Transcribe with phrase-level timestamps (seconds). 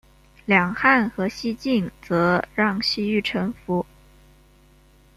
[0.47, 3.85] 两汉和西晋则让西域臣服。